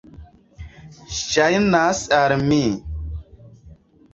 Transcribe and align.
Ŝajnas 1.17 2.01
al 2.23 2.35
mi. 2.49 2.61